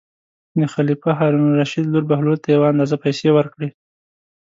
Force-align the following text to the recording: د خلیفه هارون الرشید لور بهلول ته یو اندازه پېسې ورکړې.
د 0.59 0.61
خلیفه 0.73 1.11
هارون 1.19 1.43
الرشید 1.49 1.85
لور 1.89 2.03
بهلول 2.11 2.37
ته 2.43 2.49
یو 2.55 2.63
اندازه 2.71 2.95
پېسې 3.03 3.29
ورکړې. 3.33 3.69